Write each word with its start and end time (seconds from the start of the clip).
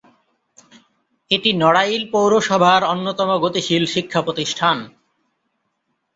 এটি 1.31 1.49
নড়াইল 1.53 2.03
পৌরসভার 2.13 2.81
অন্যতম 2.93 3.29
গতিশীল 3.43 3.83
শিক্ষা 3.93 4.19
প্রতিষ্ঠান। 4.21 4.77